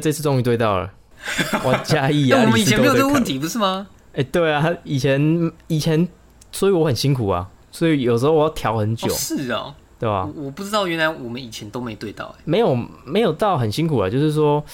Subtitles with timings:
[0.00, 0.90] 哎、这次终于对到了，
[1.62, 2.38] 我加一啊！
[2.38, 3.38] 但我们以前没有这个问题。
[3.38, 3.86] 不是吗？
[4.14, 6.08] 哎、对啊，以前以前，
[6.50, 12.40] 所以我很辛苦啊，所以有时候我要调很久，哦是哦，对吧、我我不知道，原来我们以前都没对到哎。
[12.46, 12.74] 没有
[13.04, 14.64] 没有到很辛苦啊，就是说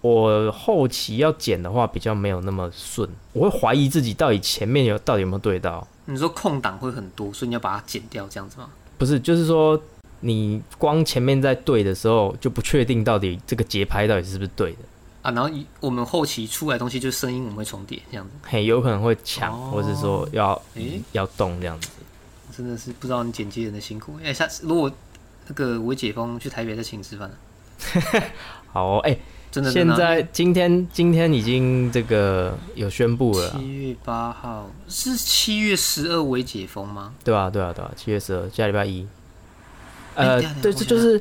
[0.00, 8.68] 我后期要剪的话比较没有那么顺，我会怀疑自己到底前面有到底有没有对到，你说空档会很多，所以你要把它剪掉，这样子吗？
[8.98, 9.80] 不是，就是说
[10.26, 14.78] 你光前面在对的时候就不确定到底这个节拍到底是不是对的，
[15.20, 18.32] 啊，然后一我们后期出来的东西就是声音我们会重叠，这样子。
[18.42, 21.90] 嘿，有可能会抢，哦或是说要诶，要动这样子。
[22.56, 24.14] 真的是不知道你剪辑人的辛苦。
[24.24, 24.90] 哎、下次如果
[25.46, 27.36] 那个我解封去台北再请你吃饭了，
[28.72, 29.14] 好、哦，哎、
[29.50, 29.94] 真的真的。
[29.94, 37.12] 现在今天今天已经这个有宣布了啊，七月八号是七月十二为解封吗？
[37.22, 39.06] 对啊，对啊，对啊，七月十二，下礼拜一。
[40.14, 41.20] 呃对，这就是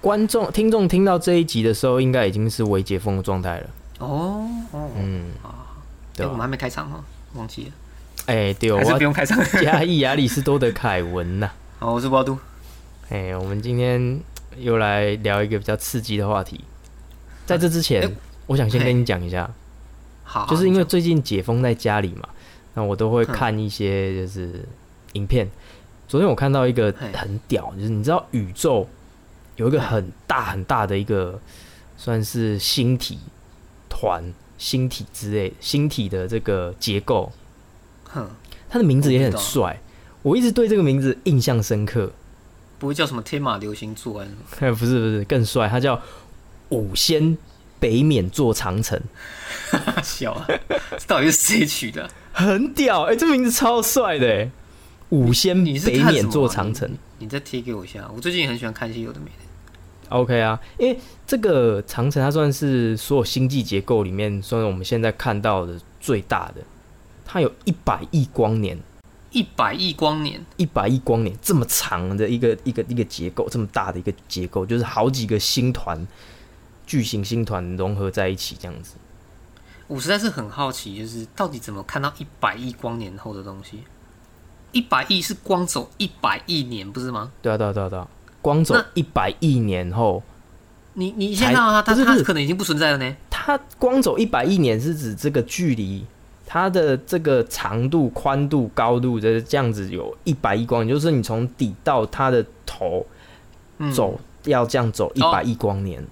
[0.00, 3.66] 观众、听众听到这一集的时候，应该已经是未解封的状态了。
[3.98, 5.74] 哦哦，嗯，啊、
[6.14, 6.26] 对？
[6.26, 7.02] 我们还没开场哈，
[7.34, 7.70] 忘记了，
[8.26, 9.42] 哎，对，我还是不用开场。
[9.62, 11.50] 嘉义亚里士多德凯文呐。
[11.78, 12.38] 好，我是包都。
[13.08, 14.20] 哎，我们今天
[14.58, 16.62] 又来聊一个比较刺激的话题。
[17.46, 18.10] 在这之前哎，
[18.46, 19.50] 我想先跟你讲一下，
[20.24, 22.28] 好，就是因为最近解封在家里嘛，
[22.74, 24.64] 那我都会嗯看一些就是
[25.14, 25.48] 影片。
[26.08, 28.88] 昨天我看到一个很屌，就是你知道宇宙
[29.56, 31.40] 有一个很大很大的一个
[31.96, 33.18] 算是星体
[33.88, 34.22] 团、
[34.56, 37.32] 星体之类星体的这个结构，
[38.04, 38.28] 哼，
[38.68, 39.80] 它的名字也很帅，
[40.22, 42.12] 我一直对这个名字印象深刻。
[42.78, 44.72] 不会叫什么天马流星座还是什么？
[44.76, 46.00] 不是不是更帅，它叫
[46.68, 47.36] 五仙
[47.80, 49.00] 北冕座长城，
[50.04, 50.46] 笑啊！
[50.48, 52.08] 这到底是谁取的？
[52.32, 54.50] 很屌哎、这名字超帅的哎！
[55.10, 60.10] 五仙北冕座长城你你再贴给我一下，我最近也很喜欢看一些有的没的。
[60.10, 66.56] ，OK 啊，因为这个长城它算是所有星际结构里面，算是我们现在看到的最大的，
[67.24, 68.78] 它有一百亿光年，
[69.30, 76.06] 一百亿光年，一百亿光年这么长的一个一个一个结构，这么大的一个结构，就是好几个星团、
[76.86, 78.94] 巨型星团融合在一起这样子。
[79.86, 83.84] 我实在是很好奇，就是到底怎么看到一百亿光年后的东西？
[84.72, 87.30] 一百亿是光走一百亿年，不是吗？
[87.40, 88.08] 对啊，对啊，对啊，对啊，
[88.42, 90.22] 光走一百亿年后，
[90.94, 93.16] 你你现在看到它，它不是它可能已经不存在了呢。
[93.30, 96.04] 它光走一百亿年是指这个距离，
[96.44, 103.06] 它的这个长度、宽度、高度，这这样子有一百亿光年，就是你从底到它的头
[103.78, 106.04] 嗯，走，要这样走一哦百亿光年。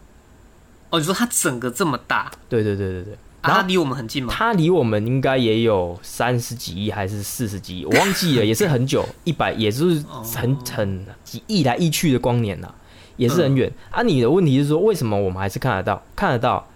[0.90, 4.32] 哦，你说它整个这么大，对对对对对，啊，然后它离我们很近吗？
[4.34, 10.22] 它离我们应该也有三十几亿还是四十几亿，我忘记了，也是很久， 一百也是哦。
[10.34, 12.72] 很很几亿来亿去的光年呐、
[13.16, 14.02] 也是很远、啊。
[14.02, 16.02] 你的问题是说，为什么我们还是看得到？
[16.16, 16.66] 看得到，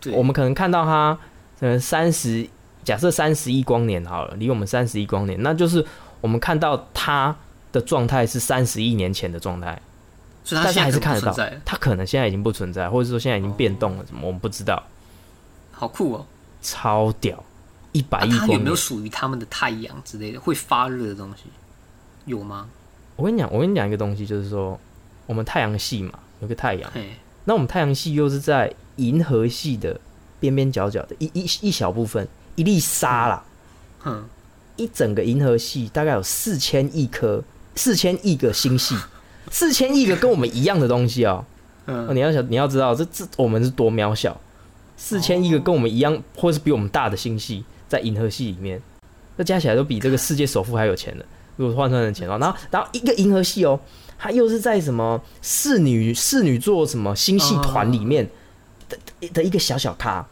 [0.00, 1.16] 对，我们可能看到它，
[1.60, 2.46] 可能三十，
[2.84, 5.84] 假设三十亿光年好了，离我们三十亿光年，那就是
[6.20, 7.34] 我们看到它
[7.70, 9.80] 的状态是三十亿年前的状态，
[10.42, 11.32] 所以它但是还是看得到
[11.64, 14.82] 它可能现在已经不存在，或者说现在已经变动了，什么我们不知道，
[15.80, 16.26] 好酷哦！
[16.60, 17.42] 超屌，
[17.92, 18.48] 一百啊，亿光年。
[18.48, 21.44] 它有没有属于他们的太阳之类的会发热的东西？
[22.26, 22.68] 有吗？
[23.16, 24.78] 我跟你讲，我跟你讲一个东西，就是说
[25.24, 26.92] 我们太阳系嘛，有个太阳，
[27.46, 29.98] 那我们太阳系又是在银河系的
[30.38, 33.42] 边边角角的一一一小部分，一粒沙啦。
[34.04, 34.22] 嗯，
[34.76, 37.42] 一整个银河系大概有四千亿颗、
[37.74, 38.94] 四千亿个星系，
[39.50, 41.42] 四千亿个跟我们一样的东西哦。
[41.86, 44.38] 哦嗯，你要想，你要知道，这这我们是多渺小，
[45.02, 48.80] 四千亿个跟我们一样，或是比我们大的星系，在银河系里面，
[49.36, 51.24] 那加起来都比这个世界首富还有钱的。
[51.56, 53.80] 如果换算成钱的话，然后然后一个银河系哦，
[54.18, 58.28] 它又是在什么侍女侍女座什么星系团里面
[58.90, 58.98] 的
[59.32, 60.24] 的一个小小咖，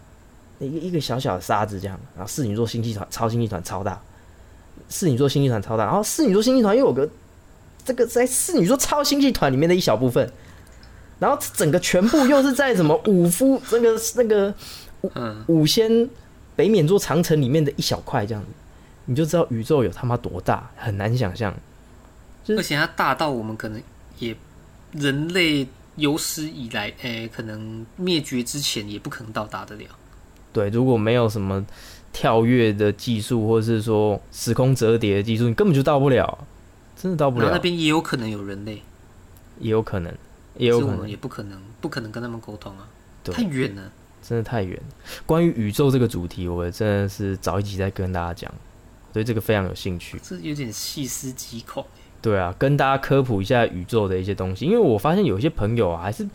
[0.58, 3.98] 一个一个小小的沙子这样，然后侍女座星系团超星系团超大，
[4.90, 7.08] 侍女座星系团超大，然后侍女座星系团又有个
[7.86, 10.30] 这个在侍女座超星系团里面的一小部分，
[11.18, 14.54] 然后整个全部又是在什么五夫那个那个
[15.14, 16.08] 嗯，五仙
[16.54, 18.48] 北冕座长城里面的一小块这样子，
[19.06, 21.54] 你就知道宇宙有他妈多大，很难想象。
[22.44, 23.82] 就是而且它大到我们可能
[24.18, 24.34] 也
[24.92, 25.66] 人类
[25.96, 29.86] 有史以来，诶、可能灭绝之前也不可能到达得了。
[30.52, 31.64] 对，如果没有什么
[32.12, 36.46] 跳跃的技术，或者是说时空折叠的技术，你根本就到不了，
[36.96, 37.50] 真的到不了。
[37.52, 38.82] 那边也有可能有人类，
[39.60, 40.12] 也有可能，
[40.58, 42.86] 也有可能也，不可能，不可能跟他们沟通啊，
[43.24, 43.90] 对太远了。
[44.20, 44.78] 真的太远。
[45.24, 48.52] 关于宇宙这个主题，我真的是早一集在跟大家讲，
[49.12, 50.18] 对这个非常有兴趣。
[50.22, 51.86] 这有点细思极恐。
[52.20, 56.28] 对啊，跟大家科普一下宇宙的一些东西，因为我发现有一些朋友啊，还是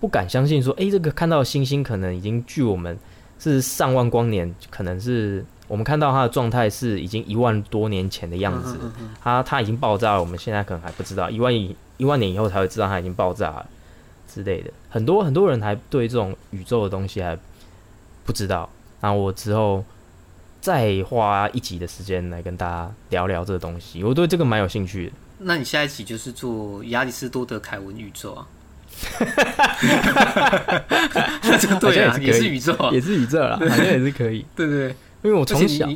[0.00, 2.98] 不敢相信说，诶，这个看到的星星可能已经距我们
[3.38, 8.76] 是上万光年，可能是我们看到它的状态是已经一万多年前的样子，
[9.22, 13.66] 它它已经爆炸了，我们现在可能还不知道，一万一一万年以后才会知道它已经爆炸了
[14.26, 14.70] 之类的。
[14.88, 17.38] 很多很多人还对这种宇宙的东西还
[18.24, 18.68] 不知道，
[19.00, 19.84] 那我之后
[20.60, 25.12] 再花一集的时间来跟大家聊聊这个东西，我对这个蛮有兴趣的。
[25.40, 28.46] 那你下一集就是做亚里士多德凯文宇宙啊？
[31.60, 34.96] 这个对啊，也是宇宙啊，也是宇宙啦，好像也是可以，对 对对。
[35.22, 35.88] 因为我从小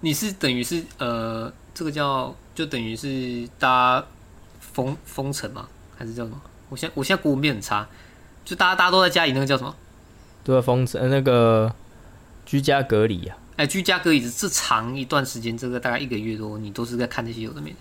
[0.00, 4.04] 你是等于是呃，这个叫就等于是搭
[4.60, 5.66] 封封城嘛，
[5.96, 6.40] 还是叫什么？
[6.68, 7.86] 我现在我现在国文变很差，
[8.44, 9.74] 就大家大家都在家里，那个叫什么？
[10.42, 11.74] 对封城呃那个
[12.44, 17.76] 居家隔离啊，哎，居家隔离这长一段时间，这个大概一个月多，你都是在看这些有的没的。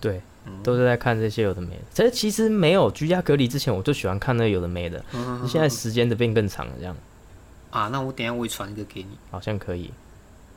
[0.00, 1.82] 对，嗯都是在看这些有的没的。
[1.92, 5.02] 其实其实没有居家隔离之前，我就喜欢看那有的没的。
[5.14, 6.94] 嗯现在时间的变更长了，这样
[7.70, 9.18] 啊，那我等一下我也传一个给你。
[9.30, 9.90] 好像可以。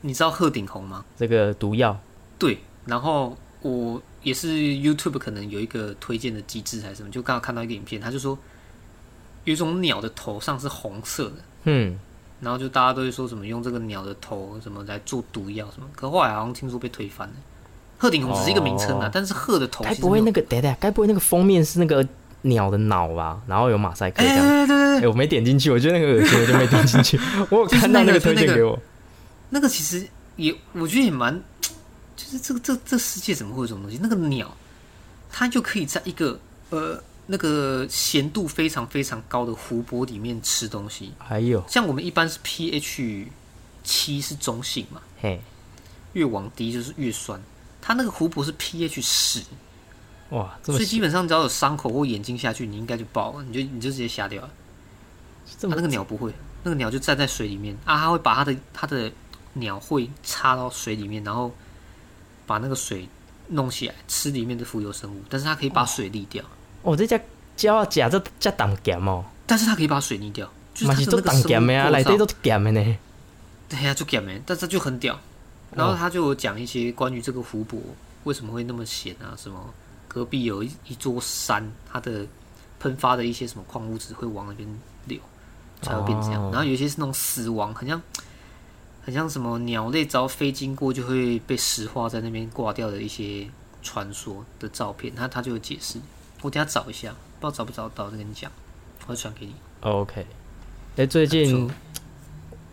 [0.00, 1.04] 你知道鹤顶红吗？
[1.16, 1.98] 这个毒药
[2.38, 8.36] 对，然后我也是 YouTube 可能有一个推荐的机制还是什么，就刚好看到一个影片，他就说
[9.44, 11.96] 有一种鸟的头上是红色的，嗯，
[12.40, 17.34] 然后就大家都会说什么用这个鸟的头什么来做毒药什么，可后来好像听说被推翻了。
[17.98, 22.04] 鹤顶红只是一个名称啊，哦但是鹤的头该不会那个等一下，该不会那个封面是那个
[22.42, 23.40] 鸟的脑吧？
[23.46, 24.46] 然后有马赛克这哎、样？
[24.46, 27.18] 对对对，我没点进去，我觉得那个恶心，我就没点进去。
[27.50, 28.78] 我有看到那个推荐给我，
[29.50, 30.06] 那个其实
[30.36, 31.40] 也我觉得也蛮，
[32.16, 33.98] 就是这个这这世界怎么会有这种东西？
[34.02, 34.54] 那个鸟，
[35.30, 36.38] 它就可以在一个
[36.70, 41.12] 呃那个咸度非常非常高的湖泊里面吃东西。
[41.18, 43.26] 还有像我们一般是 pH
[43.84, 45.40] 七是中性嘛，嘿，
[46.12, 47.40] 越往低就是越酸。
[47.80, 49.40] 它那个湖泊是 pH 十，
[50.32, 54.50] 哇，所以基本上只要有伤口或眼睛下去，你应该就爆了，你就你就直接瞎掉了。
[55.60, 56.32] 它那个鸟不会，
[56.62, 59.12] 那个鸟就站在水里面啊，它会把它的它的
[59.52, 61.52] 鸟会插到水里面，然后
[62.46, 63.06] 把那个水
[63.48, 66.42] 弄起来吃里面的浮游生物，但是它可以把水沥掉，
[66.80, 67.20] 哦，这只
[67.60, 72.96] 鸟假这这淡咸哦，但是它可以把水沥掉，就是做它的那个生淡咸的啊，物构造内底都咸的呢。
[73.68, 75.20] 对呀，就咸没，但是就很屌。
[75.74, 77.80] 然后他就有讲一些关于这个湖泊
[78.24, 79.72] 为什么会那么咸啊，什么
[80.12, 82.26] 隔壁有一一座山，它的
[82.78, 84.68] 喷发的一些什么矿物质会往那边
[85.06, 85.18] 流，
[85.80, 86.42] 才会变这样。
[86.42, 88.02] 哦然后有些是那种死亡，很像
[89.02, 93.48] 很像什么鸟类只要飞经过就会被石化在那边挂掉的一些
[93.82, 95.98] 传说的照片，他他就有解释。
[96.42, 98.52] 我等下找一下，不知道找不找得到，再跟你讲，
[99.06, 99.54] 我会传给你。
[99.80, 100.26] OK，
[100.96, 101.70] 哎、最近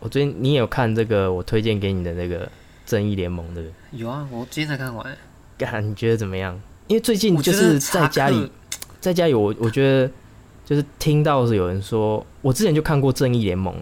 [0.01, 2.51] 我最近你有看这个我推荐给你的那个
[2.85, 5.17] 正义联盟的，有啊，我今天才看完。
[5.57, 6.59] 感你觉得怎么样？
[6.89, 8.51] 因为最近就是在家里，
[8.99, 10.11] 在家里我我觉得
[10.65, 13.75] 就是听到是有人说，我之前就看过正义联盟，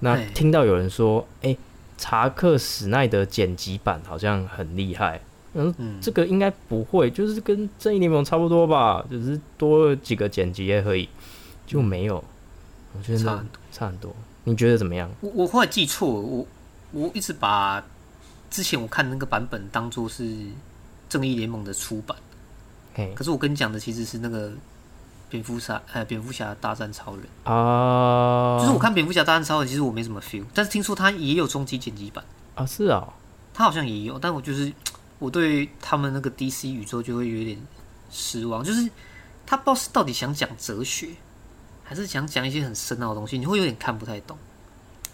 [0.00, 1.56] 那哎听到有人说，哎、
[1.96, 5.20] 查克史奈德剪辑版好像很厉害，
[5.54, 11.08] 嗯，嗯，这个应该不会，就是跟正义联盟差不多吧，只是多了几个剪辑而已，
[11.64, 12.22] 就没有，
[12.96, 13.60] 我觉得差很多。
[13.70, 14.12] 差很多。
[14.42, 15.08] 你觉得怎么样？
[15.20, 16.44] 我我后来记错，我
[16.90, 17.80] 我一直把
[18.50, 20.34] 之前我看的那个版本当做是
[21.08, 22.16] 正义联盟的出版，
[22.98, 24.50] 嘿可是我跟你讲的其实是那个
[25.30, 27.24] 蝙蝠侠，呃，蝙蝠侠大战超人。
[27.44, 32.24] 啊，就是我看蝙蝠侠大战超人，其实我没什么 feel，但是听说他也有终极剪辑版，
[32.56, 33.08] 啊是啊、
[33.54, 34.72] 他好像也有，但我就是
[35.20, 37.56] 我对他们那个 DC 宇宙就会有点
[38.10, 38.90] 失望，就是
[39.46, 41.10] 他不知道是到底想讲哲学，
[41.84, 44.36] 还是想讲一些很深奥的东西，你会有点看不太懂。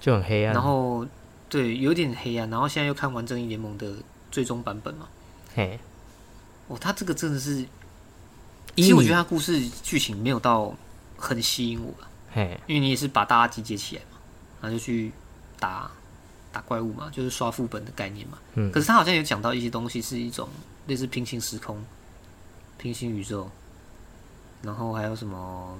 [0.01, 0.55] 就很黑暗。
[0.55, 1.07] 然后
[1.49, 2.49] 对，有点黑暗。
[2.49, 3.93] 然后现在又看完正义联盟的
[4.31, 5.07] 最终版本嘛，
[5.55, 5.79] 嘿，
[6.69, 7.65] 哦，他这个真的是，
[8.77, 10.75] 其实我觉得他故事剧情没有到
[11.17, 14.19] 很吸引我啦嘿，因为你也是把大家集结起来嘛，
[14.63, 15.13] 然后就去
[15.59, 15.91] 打
[16.51, 18.39] 打怪物嘛，就是刷副本的概念嘛。
[18.55, 20.49] 嗯可是他好像有讲到一些东西是一种
[20.87, 21.85] 类似平行时空、
[22.79, 23.49] 平行宇宙，
[24.63, 25.79] 然后还有什么，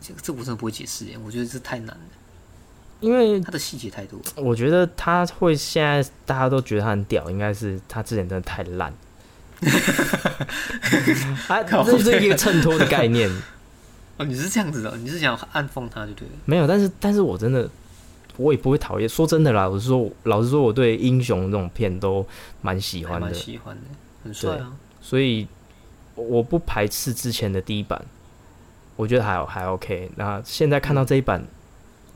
[0.00, 2.02] 这这我真的不会解释耶，我觉得这太难了，
[3.00, 4.24] 因为它的细节太多了。
[4.36, 8.94] 我觉得他会现在大家都觉得他很屌，应该是他之前真的太烂。
[11.46, 13.30] 他这是一个衬托的概念，
[14.16, 16.34] 哦，你是这样子的，你是想暗讽他就对了。
[16.44, 17.68] 没有，但是但是我真的
[18.36, 19.08] 我也不会讨厌。
[19.08, 22.26] 说真的啦，我是说，老实说，我对英雄这种片都
[22.62, 23.82] 蛮喜欢的，蛮喜欢的，
[24.24, 24.72] 很帅啊。
[25.00, 25.46] 所以
[26.14, 28.00] 我不排斥之前的第一版，
[28.96, 30.10] 我觉得还还 OK。
[30.16, 31.44] 那现在看到这一版，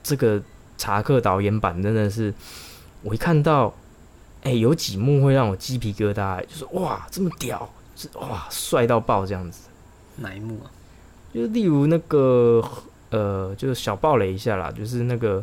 [0.03, 0.43] 这个
[0.77, 2.33] 查克导演版真的是，
[3.03, 3.75] 我一看到，
[4.45, 9.69] 哎、有几幕会让我鸡皮疙瘩、就是哇，这么屌，是哇，帅到爆这样子。
[10.17, 10.71] 哪一幕啊？
[11.35, 12.63] 就是例如那个
[13.11, 15.43] 呃，就是小爆雷一下啦，就是那个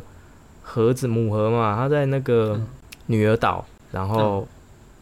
[0.62, 2.66] 盒子母盒嘛，他在那个嗯
[3.06, 4.46] 女儿岛，然后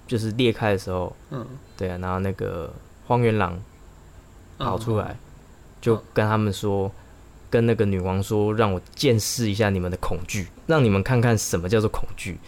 [0.07, 2.73] 就是裂开的时候，嗯，对啊，然后那个
[3.07, 3.57] 荒原狼
[4.59, 5.14] 跑出来，
[5.80, 6.90] 就跟他们说，
[7.50, 12.38] 跟那个女王说，让我见识一下你们的恐惧，让你们看看什么叫做恐惧。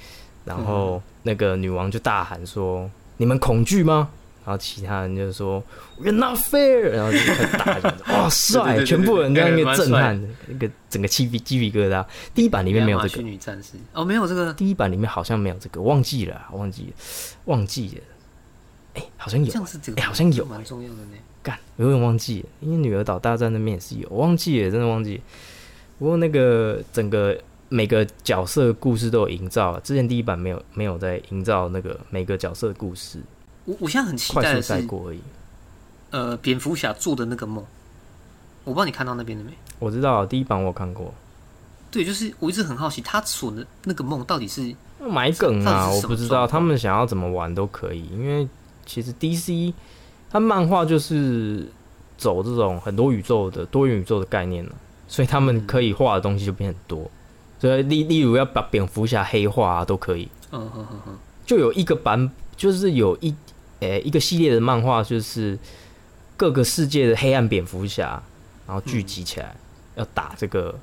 [0.45, 4.09] 然后那个女王就大喊说：“你们恐惧吗？”
[4.45, 5.63] 然后其他人就说
[6.01, 7.83] "We're not fair"，然后就开始打哇，对
[8.27, 8.77] 对帅！
[8.77, 12.05] 对全部人这样一个震撼的，一个整个鸡皮鸡皮疙瘩。
[12.35, 16.93] 第一版里面没有这个，女战士哦，没有这个，第一版里面好像没有这个，忘记了啊，忘记了，
[17.45, 18.03] 忘记了。
[18.95, 21.17] 哎、好像有这，样是这个哎好像有蛮重要的呢。
[21.41, 25.23] 干，有点忘记了，因为女儿岛大战那边也是有，我忘记了，真的忘记了。
[26.01, 27.39] 不过那个整个
[27.73, 33.19] 每个角色故事都有营造啊，之前第一版没有没有在营造那个每个角色的故事，
[33.65, 35.21] 我我现在很期待的是，而已。
[36.11, 37.65] 呃，蝙蝠侠做的那个梦，
[38.65, 39.53] 我不知道你看到那边了没？
[39.79, 41.15] 我知道第一版我看过，
[41.91, 48.47] 对，就是我一直很好奇，他所的那个梦到底是埋梗啊，我不知道他们想要怎么玩都可以，因为
[48.85, 49.73] 其实 DC
[50.31, 51.67] 他漫画就是
[52.19, 54.73] 走这种很多宇宙的多元宇宙的概念了，
[55.09, 57.11] 所以他们可以画的东西就变很多。
[57.63, 60.29] 所以例例如要把蝙蝠侠黑化啊，都可以。
[60.51, 61.17] 嗯哼哼哼，
[61.47, 63.33] 就有一个版，就是有一
[63.79, 65.57] 诶、一个系列的漫画，就是
[66.37, 68.21] 各个世界的黑暗蝙蝠侠，
[68.67, 69.55] 然后聚集起来、
[69.95, 70.77] 要打这个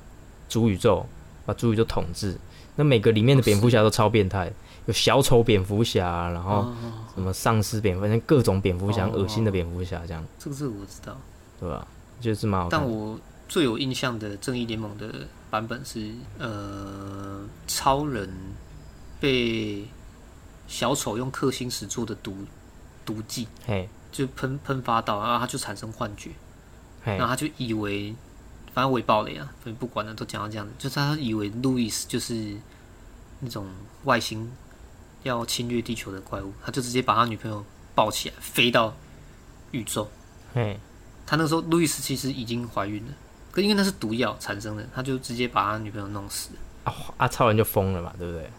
[0.48, 1.04] 主宇宙，
[1.44, 2.34] 把主宇宙统治。
[2.76, 4.50] 那每个里面的蝙蝠侠都超变态，
[4.86, 6.74] 有小丑蝙蝠侠，然后哦，
[7.14, 11.14] 什么丧尸蝙蝠侠，各种蝙蝠侠，哦恶心的蝙蝠侠，这样这个是我知道，
[11.60, 11.86] 对吧？
[12.22, 12.80] 就是蛮好看。
[12.80, 18.30] 但我最有印象的正义联盟的版本是，呃，超人
[19.18, 19.84] 被
[20.68, 22.36] 小丑用氪星石做的毒
[23.04, 26.30] 毒剂，嘿，就喷喷发到，然后他就产生幻觉，
[27.04, 27.16] 嘿。
[27.16, 28.14] 然后，他就以为，
[28.72, 32.56] 反正我也爆雷啊，所以不管了，都讲到这样子，就是他以为路易斯就是
[33.40, 33.66] 那种
[34.04, 34.48] 外星
[35.24, 37.64] 要侵略地球的怪物，他就直接把他女朋友
[37.94, 38.94] 抱起来飞到
[39.72, 40.08] 宇宙。
[40.54, 40.78] 嘿，
[41.26, 43.12] 他那时候路易斯其实已经怀孕了，
[43.50, 46.58] 可因为那是毒药产生的，他就直接把他女朋友弄死了。
[46.84, 48.50] 啊啊，超人就疯了嘛，对不对？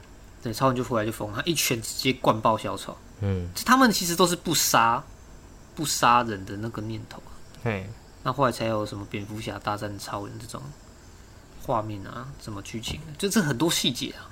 [0.44, 2.98] 对，超人就回来就疯，他一拳直接灌爆小丑。
[3.22, 5.04] 嗯，他们其实都是不杀
[5.76, 7.32] 不杀人的那个念头啊。
[7.64, 7.88] 嘿，
[8.24, 10.62] 那后来才有什么蝙蝠侠大战超人这种
[11.64, 14.30] 画面啊，什么剧情的，就这很多细节啊。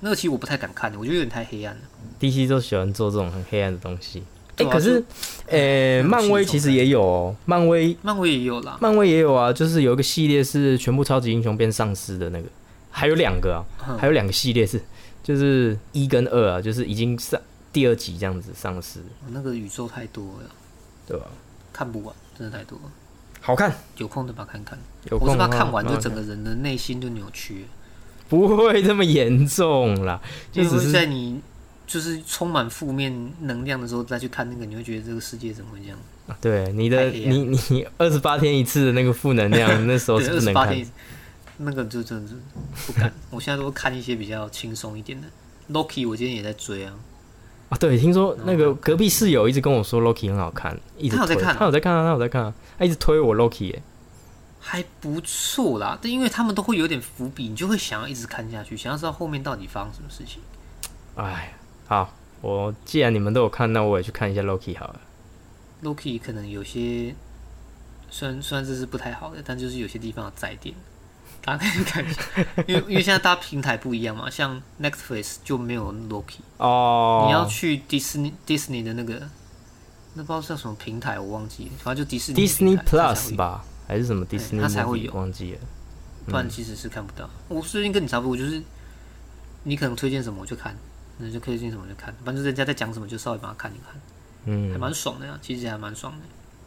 [0.00, 1.82] 那个其实我不太敢看，我觉得有点太黑暗了。
[2.18, 4.24] DC 都喜欢做这种很黑暗的东西。
[4.60, 5.02] 哎、可是，
[5.46, 12.46] 呃、很漫威其实也有哦，漫威漫威也有啦，漫威也有啊，就是有一个系列是全部超级英雄变丧尸的那个，
[12.90, 14.80] 还有两个啊，嗯还有两个系列是，
[15.22, 17.40] 就是一跟二啊，就是已经上
[17.72, 19.00] 第二集这样子丧尸，
[19.30, 20.50] 那个宇宙太多了，
[21.06, 21.26] 对吧？
[21.72, 22.90] 看不完，真的太多了。
[23.40, 24.78] 好看，有空的把它看看。
[25.10, 27.64] 有空的话我是怕看完就整个人的内心就扭曲，
[28.28, 30.20] 不会这么严重啦，
[30.52, 31.40] 就就是只是在你
[31.90, 35.98] 就是充满负面能量的时候再去看那个，你会觉得这个世界怎么会这样？
[36.40, 40.86] 对你的你你二十八天一次的那个负能量， 那时候对，是不能看
[41.58, 42.36] 那个就真的是
[42.86, 43.12] 不敢。
[43.30, 45.26] 我现在都会看一些比较轻松一点的。
[45.72, 46.94] Loki 我今天也在追啊，
[47.70, 47.76] 啊。
[47.78, 53.82] 对，听说那个隔壁室友一直跟我说 Loki 很好看，一直推他有在看啊他有在看啊，他有在看啊，他一直推我 Loki 耶。
[54.60, 55.98] 还不错啦。
[56.00, 60.40] 但因为他们都会有点伏笔，你就会想要一直看下去，想要知道后面到底发生什么事情。
[61.16, 61.52] 哎，
[61.90, 65.00] 好，我既然你们都有看，那我也去看一下 Loki 好了。
[65.82, 67.12] Loki 可能有些，
[68.08, 70.72] 虽然虽然这是不太好的，但就是有些地方要载点，
[71.42, 72.22] 大家可以看一下。
[72.68, 79.28] 因为 因为现在大家平台不一样嘛，像 Netflix 就没有 Loki，、哦，你要去 Disney Disney 的那个，
[80.14, 82.16] 那不知道叫什么平台，我忘记了，反正就迪
[82.46, 85.58] 士尼它才会 Plus，吧，还是什么 Disney 它才会有忘记了。
[86.26, 87.28] 不然其实是看不到。
[87.48, 88.62] 我最近跟你差不多，就是
[89.64, 90.76] 你可能推荐什么我就看，
[91.20, 94.00] 那就可以进什么就看，反正人家在讲什么就稍微把它看一看，
[94.46, 96.18] 嗯还嗯，蛮爽的呀，其实还蛮爽的。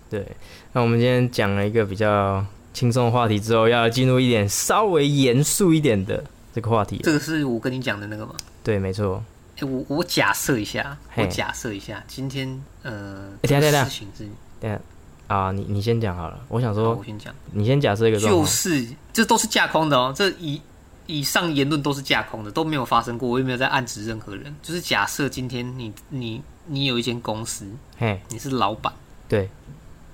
[0.10, 0.28] 对。
[0.74, 7.00] 那我们今天讲了一个比较轻松的话题之后，要进入一点稍微严肃一点的这个话题。
[7.04, 8.36] 这个是我跟你讲的那个吗？
[8.64, 9.24] 对，没错。
[9.60, 14.80] 哎、我我假设一下，我假设一下，今天呃，欸等一下等一下事情是，
[15.28, 16.40] 啊，你你先讲好了。
[16.48, 18.20] 我想，说我，先讲，你先假设一个。
[18.20, 20.62] 就是这都是架空的哦，这以
[21.06, 24.56] 以上言论都是架空的，都没有发生过，我也没有在暗指任何人。
[24.62, 27.68] 就是假设今天你你你有一间公司，
[27.98, 28.94] 嘿，你是老板，
[29.28, 29.50] 对，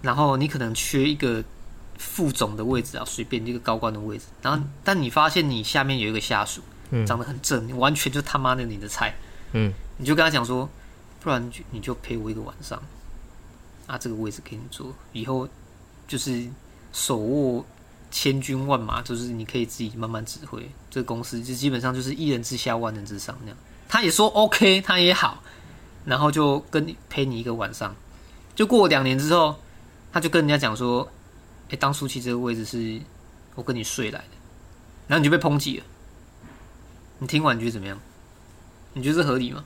[0.01, 1.43] 然后你可能缺一个
[1.97, 7.05] 副总的位置啊，随便一个高官的位置，然后但你发现你下面有一个下属，嗯。
[7.05, 9.13] 长得很正，你完全就他妈的你的菜，
[9.51, 10.67] 嗯，你就跟他讲说，
[11.19, 12.81] 不然你就你就陪我一个晚上，
[13.85, 15.47] 啊，这个位置给你坐，以后
[16.07, 16.47] 就是
[16.91, 17.63] 手握
[18.11, 20.69] 千军万马，就是你可以自己慢慢指挥。
[20.89, 23.57] 这个公司就基本上就是一人之下，万人之上那样。
[23.87, 25.41] 他也说 OK，他也好，
[26.05, 27.95] 然后就跟你陪你一个晚上。
[28.55, 29.55] 就过两年之后，
[30.11, 31.09] 他就跟人家讲说
[31.69, 32.99] ：“哎，当初其实这个位置是
[33.55, 34.25] 我跟你睡来的。”
[35.07, 35.83] 然后你就被抨击了。
[37.19, 37.99] 你听完你觉得怎么样？
[38.93, 39.63] 你觉得这合理吗？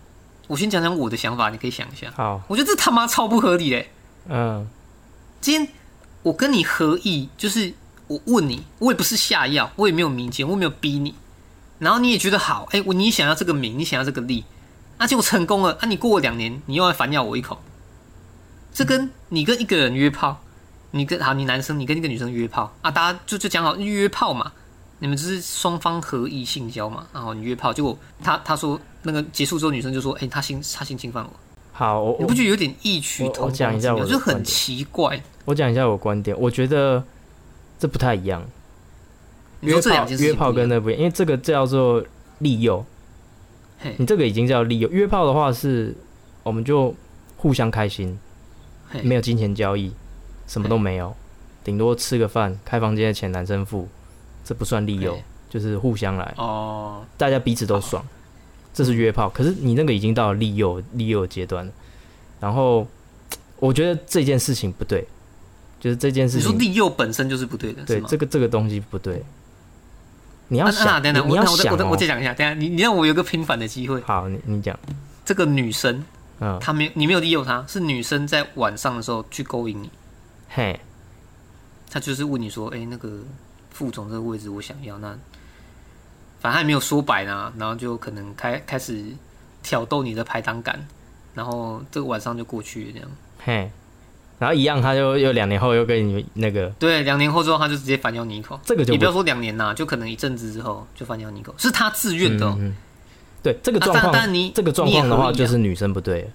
[0.48, 2.12] 我先讲讲我的想法，你可以想一下。
[2.12, 3.90] 好，我觉得这他妈超不合理嘞。
[4.28, 4.68] 嗯，
[5.40, 5.74] 今天
[6.22, 7.74] 我跟你合意，就是
[8.08, 11.14] 我问你，我也不是下药，我也没有民间，我没有逼你，
[11.80, 14.44] 然后你也觉得好，哎，我你想要这个名，你想要这个利，
[14.98, 17.58] 那结果成功了，啊你过了两年，你又要反咬我一口。
[18.74, 20.42] 这跟你跟一个人约炮，
[20.92, 24.52] 你跟好，你男生你跟一个女生约炮啊，大家就就讲好约炮嘛。
[25.00, 27.06] 你们只是双方合意性交嘛？
[27.12, 31.30] 然后你约炮，结果他他说那个结束之后，女生就说：“哎，他性他性侵犯我。”
[31.74, 34.06] 好，你不觉得有点异曲同工之妙？
[34.06, 35.22] 就很奇怪。
[35.44, 37.04] 我讲一下我观点，我觉得
[37.84, 38.42] 这不太一样。
[39.60, 42.02] 约炮约炮跟那不一样，因为这个叫做
[42.40, 42.86] 利诱。
[43.98, 44.88] 你这个已经叫利诱。
[44.90, 45.94] 约炮的话是，
[46.44, 46.96] 我们就
[47.36, 48.18] 互相开心，
[49.02, 49.92] 没有金钱交易，
[50.48, 51.13] 什么都没有，
[51.62, 53.90] 顶多吃个饭，开房间的钱男生付。
[54.46, 58.02] 这不算利诱，就是互相来哦，大家彼此都爽，
[58.74, 59.30] 这是约炮。
[59.30, 61.72] 可是你那个已经到了利诱利诱阶段了，
[62.40, 62.88] 然后
[63.60, 65.06] 我觉得这件事情不对，
[65.84, 69.22] 就是这件事情，你说利诱本身就是不对的，对这个这个东西不对。
[70.48, 74.00] 你要想，等等，你要想，我我再讲一下，等下你你让我有个平反的机会。
[74.04, 74.80] 好，你你讲，
[75.25, 76.02] 这个女生，
[76.40, 79.90] 嗯，她没你没有利诱她，是女生在晚上的时候去勾引你，
[80.48, 80.80] 嘿，
[81.90, 83.20] 她就是问你说，哎，那个。
[83.74, 85.08] 副总这个位置我想要，那
[86.40, 89.04] 反正还没有说白呢，然后就可能开开始
[89.63, 90.80] 挑逗你的排档感，
[91.34, 93.10] 然后这个晚上就过去了这样。
[93.39, 93.72] 嘿，
[94.39, 98.60] 然后一样，他就又两年后又跟你那个，对，两年后之后他就直接反咬你一口。
[98.65, 102.58] 这个就你不要说两年呐，就可能一阵子之后就反咬你一口，是他自愿的。
[103.41, 106.30] 对，这个状况，但你这个状况的话，就是女生不对。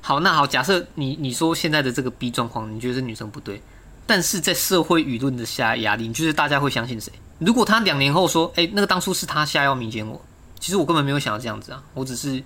[0.00, 3.60] 好，那好，假设你你说现在的这个 B 状况，你觉得是女生不对？
[4.06, 7.10] 但是在社会舆论的下压力，你觉得大家会相信谁？
[7.38, 10.20] 如果他两年后说：“哎，那个当初是他下药迷奸我。”
[10.58, 12.42] 其实我根本没有想要这样子啊，我只是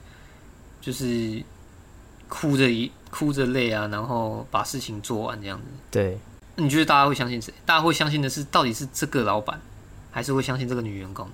[0.81, 1.43] 就是
[2.31, 5.65] 哭着一哭着泪啊，然后把事情做完这样子。
[5.91, 6.19] 对，
[6.57, 7.53] 你觉得大家会相信谁？
[7.67, 9.61] 大家会相信的是到底是这个老板，
[10.11, 11.29] 还是会相信这个女员工？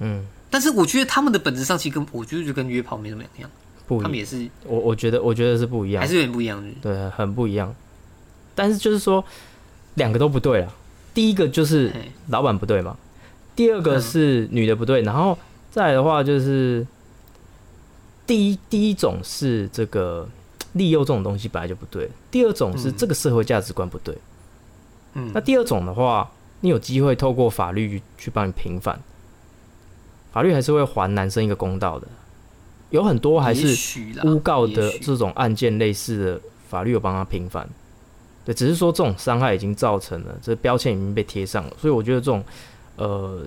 [0.00, 3.50] 嗯，但是我觉得他们的本质上其实跟我觉得就跟约炮没什么两样。
[3.86, 6.62] 不，他们也是我我觉得我觉得是不一样，还是有点不一样。
[6.82, 7.74] 对，很不一样。
[8.54, 9.24] 但是就是说。
[9.94, 10.72] 两个都不对了！
[11.12, 11.92] 第一个就是
[12.28, 12.96] 老板不对嘛，
[13.56, 15.36] 第二个是女的不对，然后
[15.72, 16.86] 再来的话就是
[18.24, 20.26] 第一第一种是这个
[20.72, 24.16] 利诱这种东西本来就不对，第二种是这个社会价值观不对。
[25.14, 26.30] 嗯，那第二种的话，
[26.60, 29.00] 你有机会透过法律去帮你平反，
[30.32, 32.06] 法律还是会还男生一个公道的。
[32.90, 33.68] 有很多还是
[34.24, 37.68] 诬告的这种案件类似的，法律有帮他平反。
[38.44, 42.42] 对，只是说这种伤害已经造成了，这标签已经被贴上了，所以我觉得这种，
[42.96, 43.44] 呃，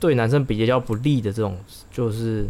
[0.00, 1.56] 对男生比较不利的这种，
[1.92, 2.46] 就是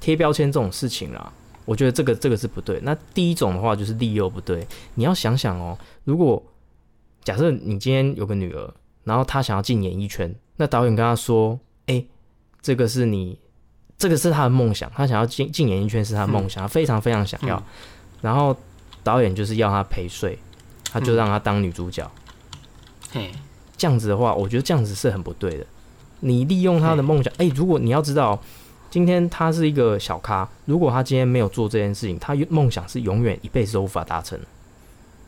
[0.00, 1.32] 贴标签这种事情啦。
[1.68, 2.80] 我觉得这个这个是不对。
[2.82, 6.42] 那第一种的话就是利诱不对，你要想想哦，如果
[7.22, 12.02] 假设你今天有个女儿，然后她想要进演艺圈，那导演跟她说：“哎，
[12.62, 13.38] 这个是你，
[13.98, 17.62] 这个是她的梦想，她想要进进演艺圈是她的梦想，她非常非常想要。”
[18.22, 18.56] 然后。
[19.04, 20.38] 导演就是要她陪睡，
[20.92, 22.10] 他就让她当女主角。
[23.10, 23.32] 嘿，
[23.74, 25.64] 这样子的话，我觉得这样子是很不对的。
[26.20, 28.38] 你利用她的梦想，哎，如果你要知道，
[28.90, 34.38] 今天他是一个小咖，如果他今天没有做这件事情，他梦想是永远一辈子都无法达成。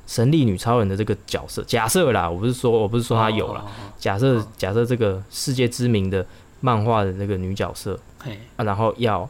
[0.06, 3.64] 神力女超人的这个角色，假设啦，我不是说我不是说她有了，
[3.98, 6.26] 假设假设这个世界知名的
[6.60, 7.96] 漫画的那个女角色，
[8.56, 9.28] 啊，然后要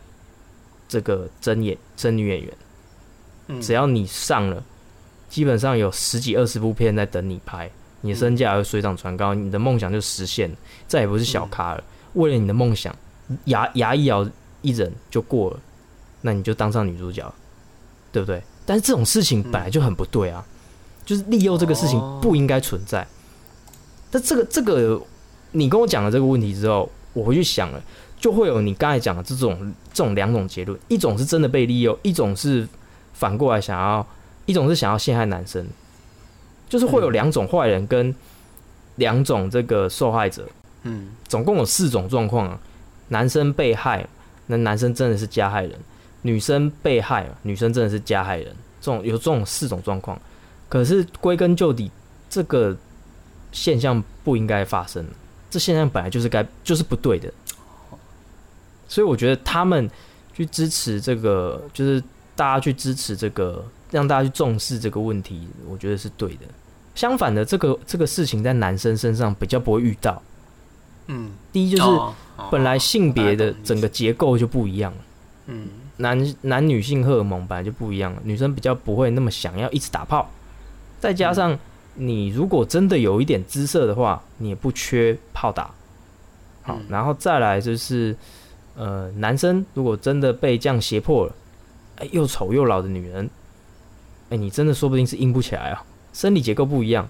[0.88, 3.60] 这个真演真女演员。
[3.60, 4.62] 只要你上了，
[5.28, 7.68] 基本上有十几二十部片在等你拍，
[8.00, 10.50] 你的身价会水涨船高，你的梦想就实现，
[10.86, 11.84] 再也不是小咖了。
[12.14, 12.94] 为了你的梦想，
[13.46, 14.28] 牙牙一咬
[14.62, 15.60] 一忍就过了，
[16.20, 17.32] 那你就当上女主角，
[18.12, 18.42] 对不对？
[18.66, 20.44] 但是这种事情本来就很不对啊，
[21.04, 23.06] 就是利诱这个事情不应该存在。
[24.10, 25.00] 但这个这个，
[25.52, 27.82] 你跟我讲了这个问题之后，我回去想了，
[28.18, 32.68] 就会有你刚才讲的这种这种两种结论：一种是真的被利诱，一种是。
[33.12, 34.06] 反过来想要，
[34.46, 35.66] 一种是想要陷害男生，
[36.70, 38.14] 就是会有两种坏人跟
[38.96, 40.48] 两种这个受害者，
[40.84, 42.58] 嗯，总共有四种状况啊。
[43.10, 44.04] 男生被害，
[44.46, 45.72] 那男生真的是加害人；
[46.22, 48.56] 女生被害，女生真的是加害人。
[48.80, 50.18] 这种有这种四种状况，
[50.68, 51.90] 可是归根究底，
[52.30, 52.74] 这个
[53.52, 55.04] 现象不应该发生，
[55.50, 57.30] 这现象本来就是该就是不对的。
[58.88, 59.88] 所以我觉得他们
[60.32, 62.02] 去支持这个，就是
[62.34, 66.46] 大家去支持这个，让大家去重视这个问题，我觉得是对的。
[66.94, 70.22] 相反的，这个这个事情在男生身上比较不会遇到。
[71.10, 72.14] 嗯，第一就是哦
[72.50, 74.98] 本来性别的整个结构就不一样了，
[75.48, 75.68] 嗯。
[75.96, 80.30] 男男女性荷尔蒙本来就不一样了，女生比较不会那么想要一直打炮，
[80.98, 81.58] 再加上
[81.94, 85.70] 你如果真的有一点姿色的话，你也不缺炮打。
[86.62, 86.86] 好，嗯。
[86.88, 88.16] 然后再来就是，
[88.76, 91.34] 呃，男生如果真的被这样胁迫了，
[91.96, 93.28] 哎，又丑又老的女人，
[94.30, 97.06] 哎，你真的说不定是硬不起来啊，生理结构不一样，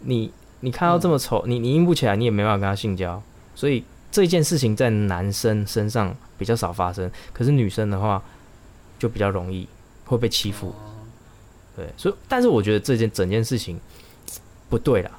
[0.00, 0.30] 你
[0.60, 3.22] 你看到这么丑，你你硬不起来，你也没办法跟他性交，
[3.56, 8.22] 所以这件事情在男生身上比较少发生，可是女生的话
[8.98, 9.66] 就比较容易
[10.04, 10.72] 会被欺负。
[11.74, 13.78] 对，所以但是我觉得这件整件事情
[14.70, 15.10] 不对啦，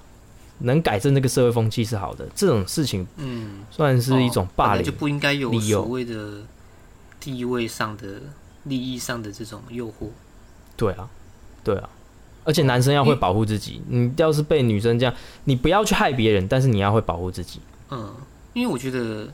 [0.60, 2.28] 能改正这个社会风气是好的。
[2.34, 6.42] 这种事情嗯，算是一种哦霸凌，就不应该有所谓的
[7.20, 8.22] 地位上的、
[8.64, 10.10] 利益上的这种诱惑。
[10.76, 11.10] 对啊，
[11.64, 11.90] 对啊。
[12.44, 17.60] 而且男生要会保护自己，你要是被女生这样，你不要去害别人，但是你要会保护自己。
[17.90, 18.16] 嗯，
[18.54, 19.32] 因为我觉得，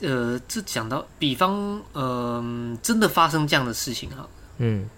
[0.00, 4.28] 呃，这讲到，比方，嗯、真的发生这样的事情哈，
[4.58, 4.88] 嗯。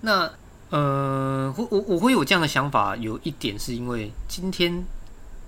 [0.00, 0.30] 那，
[0.70, 4.84] 呃，我我我会有这样的想法，有一点是因为今天，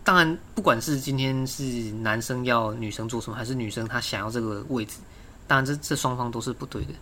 [0.04, 1.62] 当然，不管是今天是
[2.02, 4.98] 男生要女生做什么，还是女生她想要这个位置，
[5.46, 6.92] 当然这这双方都是不对的。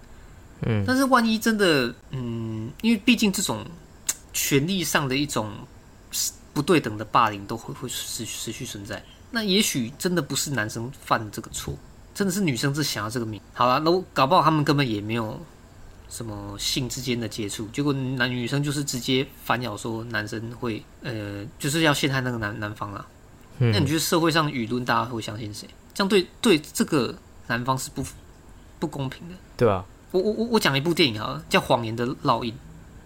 [0.62, 0.84] 嗯。
[0.86, 3.64] 但是万一真的，嗯，因为毕竟这种
[4.32, 5.50] 权力上的一种
[6.52, 9.02] 不对等的霸凌都会会持持续存在。
[9.30, 11.74] 那也许真的不是男生犯这个错，
[12.14, 13.40] 真的是女生是想要这个名。
[13.54, 15.40] 好了，那我搞不好他们根本也没有
[16.10, 23.06] 什么性之间的接触，结果男女生就是直接反咬说男生会呃就是要陷害那个男男方啦。
[23.58, 25.66] 那你嗯，觉得社会上舆论大家会相信谁？
[25.94, 27.14] 这样对对这个
[27.46, 28.04] 男方是不
[28.78, 29.34] 不公平的。
[29.56, 32.52] 对吧、我我我我讲一部电影好了，叫《谎言的烙印》，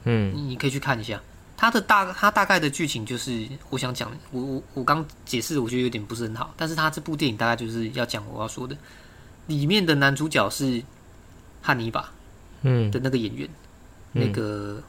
[0.04, 1.20] 嗯你你可以去看一下。
[1.56, 8.76] 它的大它大概的剧情就是，我想讲，我我我刚解释，我觉得有点不是很好，但是它这部电影大概就是要讲我要说的。
[9.46, 10.82] 里面的男主角是
[11.62, 12.12] 汉尼拔
[12.62, 13.48] 嗯的那个演员，
[14.12, 14.82] 嗯那个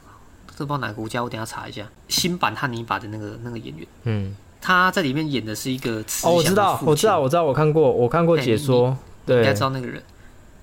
[0.56, 1.86] 这不知道哪个国家，我等下查一下。
[2.08, 4.36] 新版汉尼拔的那个那个演员，嗯。
[4.60, 8.98] 他在里面演的是一个慈哦，我知道，我知道，我知道，我看过，我看过解说。
[9.24, 10.02] 对你应该知，道那个人。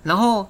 [0.04, 0.50] 然后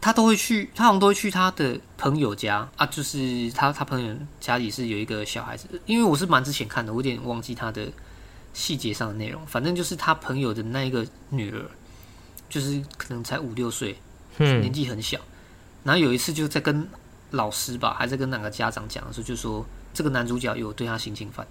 [0.00, 7.86] 他都会去，他好像都会去他的朋友家啊，就是他他朋友家里是有一个小孩子，因为我是蛮之前看的，我有点忘记他的
[8.54, 9.44] 细节上的内容。
[9.46, 11.64] 反正就是他朋友的那一个女儿，
[12.48, 13.96] 就是可能才五六岁，
[14.36, 15.18] 年嗯纪很小。
[15.82, 16.88] 然后有一次就在跟
[17.32, 21.46] 老师吧，还在跟哪个家长讲的时候，就说这个男主角有对他性侵犯。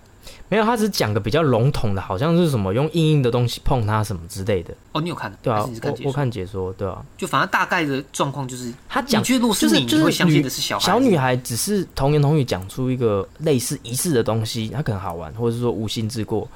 [0.49, 4.73] 没有，他只讲个比较笼统的，好像是什么用硬硬的东西碰它什么之类的。
[4.93, 5.31] 哦，你有看？
[5.41, 6.11] 对啊我我？
[6.11, 16.47] 看解说，对啊，就反正大概的状况就是，他讲你觉得如果你，就是就是你会相信女的是小孩小女孩只是童言童语讲出一个类似仪式的东西，她可能好玩，或者是说无心之过，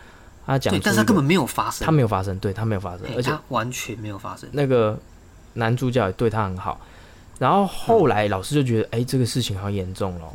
[0.45, 4.49] 他讲但是他根本没有发生，他没有发生，对他没有发生，而且他完全没有发生。
[4.51, 4.97] 那个
[5.53, 6.79] 男主角也对他很好，
[7.37, 10.33] 然后后来老师就觉得，哎、这个事情好严重咯，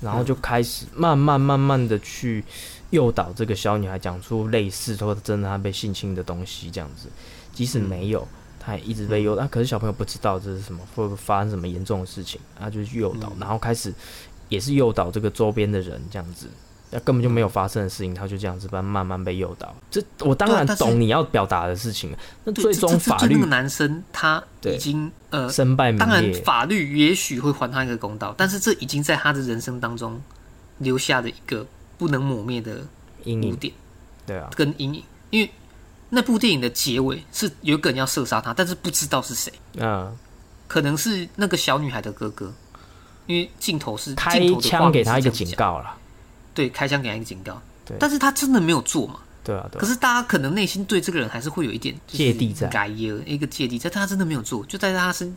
[0.00, 2.44] 然后就开始慢慢慢慢的去
[2.90, 7.08] 诱导这个小女孩讲出类似或者真的她被性侵的东西，这样子，
[7.52, 8.26] 即使没有。
[8.66, 13.92] 她也一直被诱导，可是小朋友不知道这是什么，会不会发生什么严重的事情，他就去诱导，嗯然后开始
[14.48, 16.48] 也是诱导这个周边的人这样子，
[16.90, 19.74] 那根本就没有发生的事情，他就这样子慢慢慢被诱导。
[19.90, 30.18] 这我当然懂你要表达的事情，那最终法律这那个男生他已经呃，身败名当然裂，法律也许会还他一个公道，但是这已经在他的人生当中
[30.78, 31.66] 留下的一个
[31.98, 32.86] 不能抹灭的
[33.24, 33.72] 阴影，污点。
[34.26, 35.02] 对啊，跟阴影。
[35.30, 35.50] 因为
[36.10, 40.16] 那部电影的结尾是有一个人要射杀他，但是不知道是谁，嗯，
[40.68, 42.52] 可能是那个小女孩的哥哥，
[43.26, 45.96] 因为镜头是开枪给他一个警告了，
[46.54, 47.60] 对，开枪给他一个警告。
[47.84, 49.20] 对，但是他真的没有做嘛。
[49.42, 52.68] 对啊，对啊，可是大家可能内心对这个人还是会有一点芥蒂在。
[52.68, 55.34] 改一个芥蒂在，但他真的没有做，就在他身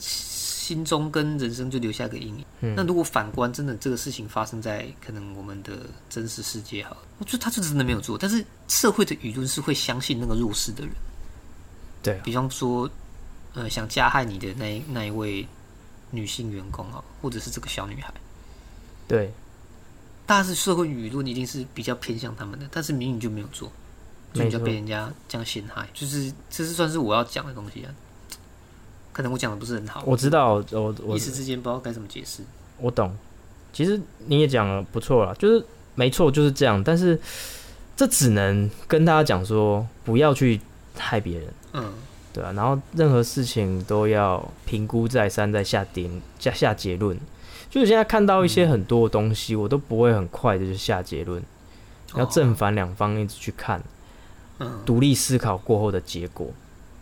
[0.67, 2.45] 心中跟人生就留下个阴影。
[2.59, 5.71] 嗯那如果反观真的这个事情发生在可能我们的
[6.09, 10.91] 真实世界好了，我觉得他就真的没有做，但是社会的舆论是会相信那个弱势的人，
[12.03, 12.89] 对啊，比方说
[13.53, 15.47] 呃想加害你的那那一位
[16.11, 18.13] 女性员工啊，或者是这个小女孩。
[19.07, 19.31] 对，
[20.25, 23.71] 但是社会舆论一定是比较偏向他们的，但是明明就没有做，
[24.33, 27.93] 所以没错就被人家这样陷害，就是这是算是我要讲的东西啊。
[29.17, 32.43] 可能我讲的不是很好，我知道，我我一时之间不知道该怎么解释。
[32.77, 33.11] 我懂。
[33.73, 36.83] 其实你也讲了不错了，就是没错，就是这样。
[36.83, 37.19] 但是
[37.95, 40.61] 这只能跟大家讲说，不要去
[40.95, 41.93] 害别人，嗯，
[42.31, 42.51] 对啊。
[42.51, 47.17] 然后任何事情都要评估再三，再下点下下结论。
[47.71, 51.41] 就是现在看到一些很多的东西，我都不会很快的就下结论，
[52.13, 53.81] 要正反两方一直去看，
[54.59, 56.51] 嗯，独立思考过后的结果，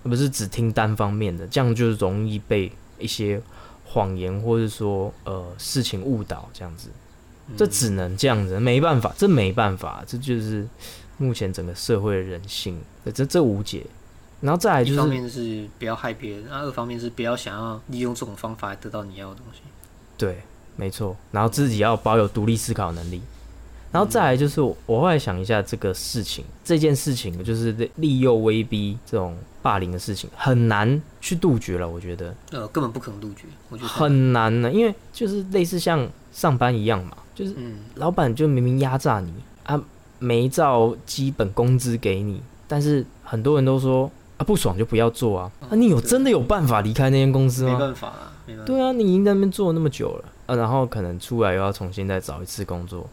[0.06, 3.41] 而不是只听单方面的，这样就容易被一些
[3.84, 6.89] 谎言或者说呃事情误导，这样子。
[7.56, 10.68] 这只能这样子，没办法，这没办法，这就是
[11.18, 12.82] 目前整个社会的人性，
[13.13, 13.86] 这这无解。
[14.41, 19.62] 然后再来就是，一方面是不要害别人，那，二方面是不要想要利用这种方法来得到你要的东西。
[20.18, 20.41] 对，
[20.76, 21.15] 没错。
[21.32, 23.22] 然后自己要保有独立思考能力。
[23.96, 31.88] 然后再来就是，我后来想一下这个事情，这件事情就是利诱威逼这种霸凌的事情，很难去杜绝了。
[31.88, 33.46] 我觉得，呃，根本不可能杜绝。
[33.70, 37.16] 我觉得很难呢，因为就是类似像上班一样嘛。
[37.34, 37.56] 就是
[37.94, 39.82] 老板就明明压榨你啊，
[40.20, 47.72] 没照基本工资给你，但是很多人都说啊不爽就不要做啊，啊你有真的有办法离开那间公司吗？
[47.72, 48.66] 没办法啊，没办法。
[48.66, 53.10] 对啊，你已经在那边做那么久了啊，然后可能出来又要重新再找一次工作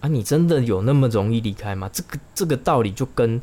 [0.00, 1.90] 啊，你真的有那么容易离开吗？
[1.92, 3.40] 这个这个道理就跟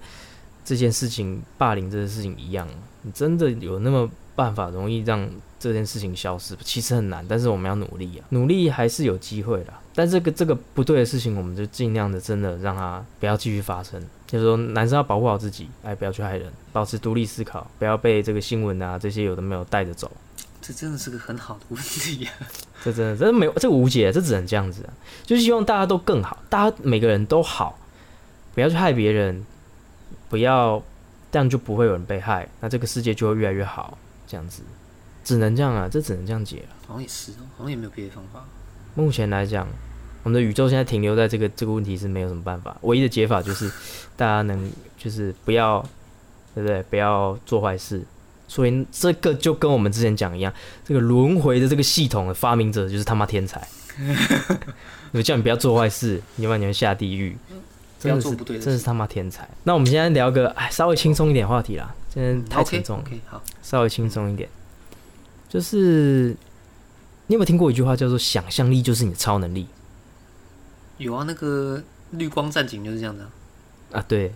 [0.64, 2.68] 这件事情霸凌这件事情一样，
[3.02, 5.30] 你真的有那么办法容易让？
[5.64, 9.74] 这件事情消失其实很难，但是我们要努力啊，努力还是有机会的。
[9.96, 13.98] 但这个这个不对的事情，我们就尽量的真的让它不要继续发生。
[14.28, 20.12] 就是说，男生要保护好自己，哎，不要去害人，保持独立思考，不要被这个新闻啊这些有的没有带着走。
[20.66, 22.32] 这真的是个很好的问题 呀！
[22.82, 24.94] 这真的真的没有这个无解，这只能这样子啊。
[25.26, 27.78] 就希望大家都更好，大家每个人都好，
[28.56, 29.46] 不要去害别人，
[30.30, 30.82] 不要
[31.30, 34.64] 这样就不会有人被害，那这个世界就会越来越好，这样子。
[35.26, 36.76] 只能这样啊，这只能这样解了。
[36.88, 38.46] 好像也是哦，好像也没有别的方法。
[38.96, 39.68] 目前来讲，
[40.24, 42.78] 我们的宇宙现在停留在这个这个问题是没有什么办法。
[42.84, 43.70] 唯一的解法就是
[44.16, 45.82] 大家能就是不要，
[46.56, 46.84] 对不对？
[46.84, 48.02] 不要做坏事。
[48.48, 50.54] 所以这个就跟我们之前讲一样，
[50.86, 53.68] 这个轮回的这个系统的发明者就是他妈天才。
[55.12, 57.38] 我叫你不要做坏事，要不然你会下地狱。
[58.00, 59.48] 真的是真的是他妈天才。
[59.64, 63.00] 那我们现在聊个哎稍微轻松一点话题啦，今天太沉重。
[63.00, 64.50] OK，好，稍微轻松一点。
[65.48, 66.36] 就是
[67.28, 69.68] 你有没有听过一句话叫做“想象力就是你的超能力”？
[70.98, 73.26] 有啊，那个绿光战警就是这样的
[73.94, 74.04] 啊。
[74.06, 74.34] 对，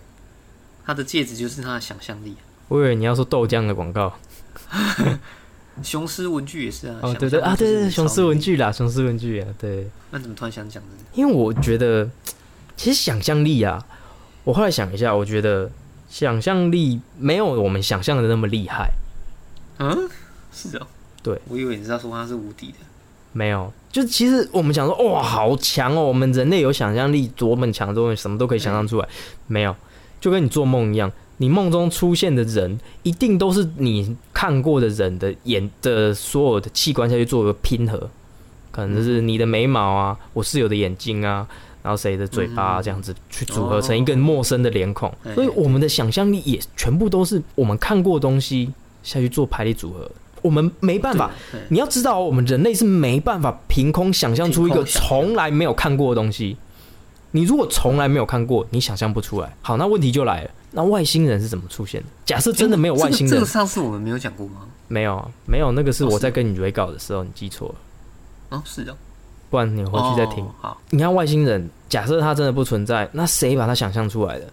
[0.86, 2.38] 他的戒指就是他的想象力。
[2.68, 4.14] 我以为你要说豆浆的广告。
[5.84, 6.96] 雄狮文具也是啊。
[7.02, 9.88] 哦，对对啊，对对，雄狮文具啦，雄狮文具啊，对。
[10.12, 11.04] 那怎么突然想讲这个？
[11.14, 12.10] 因为我觉得，
[12.76, 13.86] 其实想象力啊，
[14.44, 15.70] 我后来想一下，我觉得
[16.10, 18.90] 想象力没有我们想象的那么厉害。
[19.78, 20.10] 嗯，
[20.52, 20.88] 是哦。
[21.22, 22.78] 对，我以为你是要说它是无敌的，
[23.34, 26.04] 没有，就其实我们想说，哇，好强哦！
[26.04, 29.08] 我们人类有想象力，多么强，多么什么都可以想象出来。
[29.46, 29.76] 没有，
[30.22, 38.10] 就跟你做梦一样，你梦中出现的人，一定都是你看过的人的眼的所有的器官下去做一个拼合，
[38.72, 41.48] 可能是你的眉毛啊，我室友的眼睛啊，
[41.84, 45.14] 然后谁的嘴巴这样子去组合成一个陌生的脸孔。
[45.36, 48.72] 所以我们的想象力也全部都是我们看过东西
[49.04, 50.10] 下去做排列组合。
[50.44, 51.32] 我们没办法，
[51.70, 56.56] 你要知道，我们人类是没办法凭空想象出一个从来没有看过的东西。
[57.32, 59.56] 你如果从来没有看过，你想象不出来。
[59.62, 62.08] 好，那问题就来了，那外星人是怎么出现的？
[62.26, 64.62] 假设真的没有外星人，这个上次我们没有讲过吗？
[64.88, 67.76] 没有，没有，那个是我在跟你约稿的时候，你记错了。
[68.58, 68.96] 哦，是的，
[69.50, 70.46] 不然你回去再听。
[70.60, 74.48] 好，你看外星人，假设他真的不存在，那谁把他想象出来的？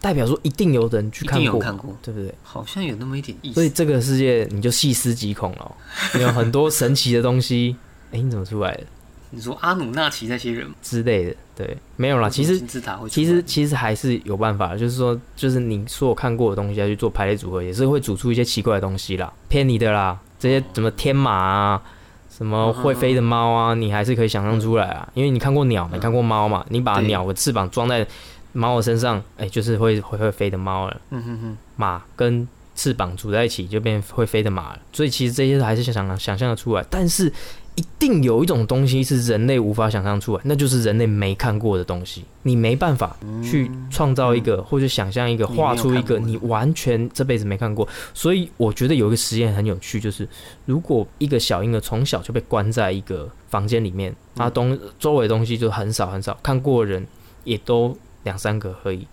[0.00, 1.60] 代表说一定有人去看过，
[2.02, 2.34] 对不对？
[2.42, 3.54] 好像有那么一点意思。
[3.54, 5.72] 所以这个世界你就细思极恐了，
[6.18, 7.76] 有很多神奇的东西。
[8.10, 8.84] 哎，你怎么出来的？
[9.30, 12.28] 你说阿努纳奇那些人之类的，对，没有啦。
[12.28, 12.60] 其实
[13.08, 20.18] 其实其实还是有办法，就是说，就是你所有看过的东西，要去做排列组合，也是会组出一些奇怪的东西啦，骗你的啦。
[20.38, 21.82] 这些什么天马啊，
[22.30, 26.64] 什么会飞的猫啊，你还是可以想象出来啊，因为你看过鸟，没看过猫嘛。
[26.68, 28.06] 你把鸟的翅膀装在。
[28.52, 31.00] 猫的身上，哎，就是会会会飞的猫了。
[31.10, 34.78] 嗯哼哼，马跟翅膀组在一起就变会飞的马了。
[34.92, 37.32] 所以其实这些还是想想想象的出来，但是
[37.80, 42.24] 一定有一种东西是人类无法想象出来，那就是人类没看过的东西。
[42.42, 47.88] 你没办法去创造一个或者想象一个画出一个你完全这辈子没看过。
[48.12, 50.28] 所以我觉得有一个实验很有趣，就是
[50.66, 57.06] 如果一个小婴儿从小就被关在一个房间里面，他东周围东西就很少很少，看过的人
[57.44, 57.96] 也都。
[58.22, 59.06] 两三个而已，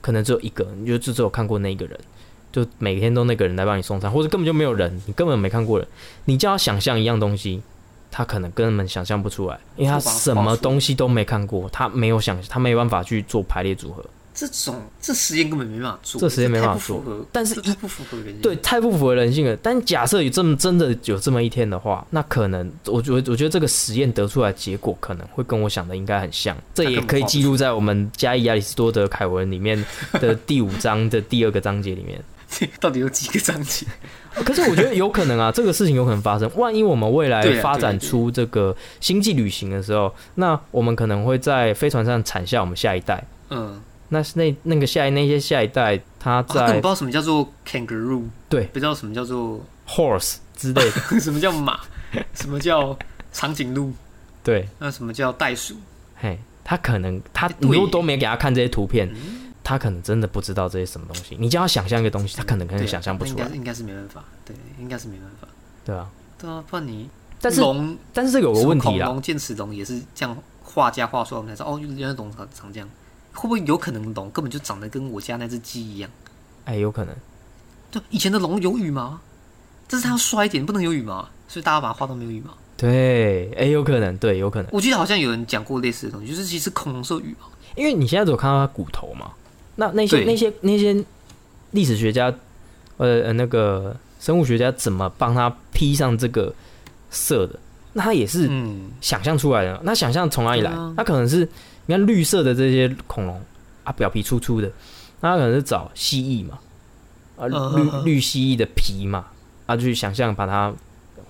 [0.00, 2.00] 可能只有一个，你就只有看过那一个人，
[2.50, 5.86] 就每天都那个人来帮你送餐，或者根本就没有人，你根本没看过人，
[6.24, 7.60] 你叫他想象一样东西，
[8.10, 14.04] 他可能根本想象不出来，因为他什么东西都没看过，他没有想，他没有办法去做排列组合。
[14.38, 18.42] 这种这实验根本没办法做，这实验没办法做符合但是这太不符合人性。
[18.42, 19.56] 对，太不符合人性了。
[19.62, 26.54] 但假设有这么真的有这么一天的话，那可能我觉得我觉得这个实验得出来的结果可能会跟我想的应该很像。
[26.74, 29.82] 这也可以记录在我们加伊亚里士多德凯文里面
[30.20, 32.22] 的第五章的第二个章节里面。
[32.78, 33.86] 到底有几个章节？
[34.44, 36.50] 可是我觉得有可能啊，这个事情有可能发生。
[36.56, 43.22] 万一我们未来发展出这个星际旅行的时候，那我们可能会在飞船上产下我们下一代。
[43.50, 48.64] 嗯，那是那那个下一那些下一代，他在不知道什么叫做 kangaroo，对。
[48.66, 51.80] 不知道什么叫做 horse 之类的， 什么叫马，
[52.34, 52.96] 什么叫
[53.32, 53.92] 长颈鹿，
[54.42, 55.74] 对，那什么叫袋鼠？
[56.16, 57.68] 嘿，他可能他哎对。
[57.68, 61.36] 耶你如果都没给他看这些图片，嗯他可能真的不知道这些什么东西。
[61.40, 65.48] 你叫他想象一个东西，他可能可能想象不出来那应该，应该是没办法，对，应该是没办法。
[65.84, 66.08] 对啊。
[66.38, 67.08] 对啊，不然你
[67.40, 72.88] 但是龙但是这个有个问题啦，什么恐龙、剑齿龙也是这样画家画出来，我们才知道哦，原来龙长长这样。
[73.34, 76.08] 会不会有可能龙根本就长得跟我家那只鸡一样？
[76.64, 77.14] 哎，有可能。
[77.90, 79.18] 对，以前的龙有羽毛，
[79.88, 82.52] 但是它要衰一点，不能有羽毛，所以大家把它画到没有羽毛。
[82.76, 87.48] 对，哎，有可能，对，有可能，我记得好像有人讲过类似的东西，就是其实恐龙是有羽毛。
[87.74, 89.32] 因为你现在只有看到它骨头嘛，
[89.76, 91.04] 那那些那些那些
[91.70, 92.26] 历史学家，
[92.96, 96.52] 呃呃，那个生物学家怎么帮他披上这个
[97.10, 97.58] 色的？
[97.92, 99.80] 那他也是嗯，想象出来的。
[99.82, 100.94] 那想象从哪里来对啊？
[100.96, 101.48] 他可能是
[101.86, 103.40] 你看绿色的这些恐龙
[103.84, 104.70] 啊，表皮粗粗的，
[105.20, 106.58] 那他可能是找蜥蜴嘛，
[107.36, 109.26] 啊，绿嗯绿蜥蜴的皮嘛，
[109.66, 110.72] 啊，去想象把它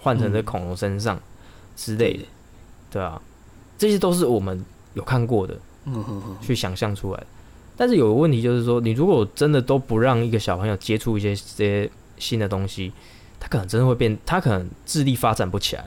[0.01, 1.21] 换成这嗯恐龙身上
[1.77, 2.25] 之类的，
[2.91, 3.21] 对啊，
[3.79, 7.27] 这些都是我们有看过的，嗯哼哼，去想象出来的。
[7.77, 12.91] 但是有个问题就是说，你如果真的都不让一个小朋友接触一些这些新的东西，
[13.39, 15.85] 他可能真的会变，他可能智力发展不起来。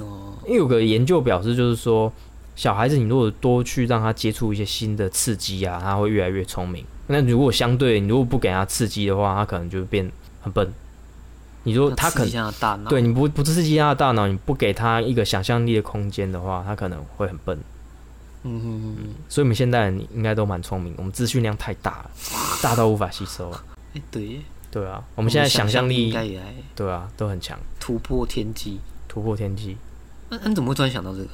[0.00, 2.12] 哦，因为有个研究表示，就是说，
[2.56, 6.84] 小孩子你如果多去让他接触一些新的刺激啊，他会越来越聪明。
[7.06, 10.72] 那如果相对你如果不给他刺激的话，他可能就会变很笨。
[11.62, 17.58] 你说他可刺激一下大脑，对你不不刺激他的大脑，你不给他一个想象力的空间的话，他可能会很笨。
[18.44, 18.96] 嗯
[19.28, 22.10] 所以我们现代人应该都蛮聪明，我们资讯量太大了，
[22.62, 23.50] 大到无法吸收。
[23.94, 28.78] 哎，对耶，对啊，我们现在想象力应该也来对啊都很强，突破天际。
[29.08, 29.76] 突破天际。
[30.28, 31.28] 那那你怎么会突然想到这个？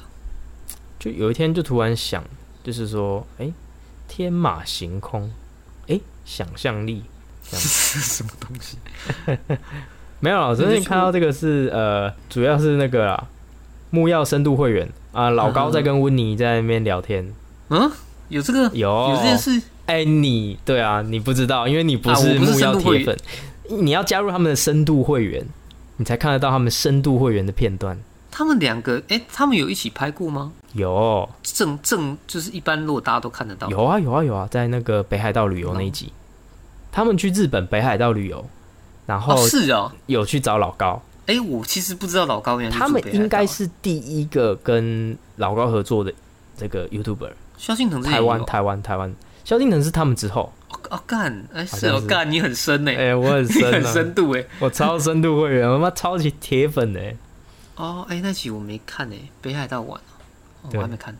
[0.99, 2.23] 就有一天就突然想，
[2.63, 3.51] 就是说，哎、
[4.07, 5.31] 天马行空，
[5.87, 7.03] 哎、想象力，
[7.43, 8.77] 这样 什么东西？
[10.19, 13.27] 没有啦，我昨天看到这个是呃，主要是那个啦，
[13.89, 17.33] 木曜深度会员啊，老高在跟温妮在那边聊天，
[17.69, 17.91] 嗯，
[18.29, 18.69] 有这个？
[18.73, 18.89] 有。
[19.09, 19.61] 有这件事？
[19.87, 23.17] 哎、你对啊，你不知道，因为你不是是木曜铁粉，
[23.69, 25.45] 你要加入他们的深度会员，
[25.97, 27.97] 你才看得到他们深度会员的片段。
[28.31, 30.53] 他们两个，哎，他们有一起拍过吗？
[30.73, 31.27] 有。
[31.43, 36.13] 正正就是一般，如果大家都看得到，有啊有啊有啊，在那个北海道旅游那一集，
[36.89, 38.45] 他们去日本北海道旅游，
[39.05, 46.13] 然后哦，是哦，有去找老高，哎，我其实不知道老高原来是他们应该是第一个跟老高合作的
[46.57, 49.13] 这个 YouTuber，萧敬腾台湾台湾台湾，
[49.45, 51.87] 萧敬腾是他们之后，哦哦干，哎是是。
[51.87, 54.45] 哦干，你很深呢，哎、我很你深、很啊， 深度哎。
[54.59, 56.99] 我超深度会员，我妈超级铁粉呢、
[57.77, 59.99] 哦，哎，那集我没看呢，北海道玩
[60.63, 61.15] 哦，我还没看，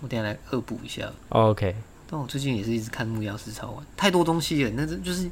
[0.00, 1.08] 我等下来恶补一下。
[1.28, 1.76] OK，
[2.10, 5.30] 但我最近也是一直看木曜四超玩，太多东西了，那这就是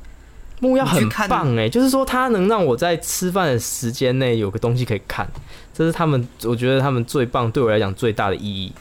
[0.61, 5.29] 木曜很棒哎、就是说它能让我在吃饭的时间内有个东西可以看，
[5.73, 8.73] 这是他们我觉得他们最棒，对我来讲最大的意义。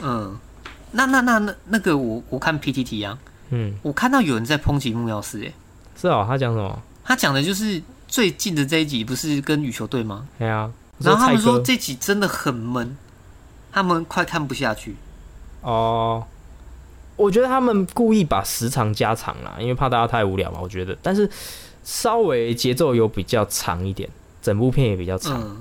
[0.00, 0.38] 嗯，
[0.92, 3.18] 那那那那那个我我看 PTT 啊，
[3.50, 5.52] 嗯，我看到有人在抨击木曜四，哎，
[6.00, 6.82] 是哦，他讲什么？
[7.04, 10.28] 他讲的就是最近的这一集不是跟羽球队吗？
[10.38, 12.96] 对啊，然后他们说这集真的很闷，
[13.72, 14.94] 他们快看不下去。
[15.62, 16.24] 哦，
[17.18, 20.58] 我觉得他们故意把时长加长了，因为怕大家太无聊嘛。
[20.62, 21.28] 我觉得，但是
[21.84, 24.08] 稍微节奏有比较长一点，
[24.40, 25.60] 整部片也比较长，嗯，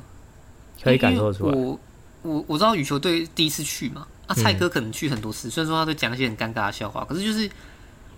[0.81, 1.57] 可以感受得出来。
[1.57, 1.79] 我
[2.21, 7.49] 我我知道羽球队第一次去嘛，啊，嗯蔡哥可能去很多次，虽然说他都讲一些很尴尬的笑话，可是就是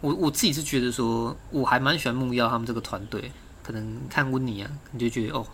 [0.02, 3.32] 我我自己是觉得说，我还蛮喜欢木曜他们这个团队。
[3.62, 5.46] 可能看温妮啊，你就觉得哦，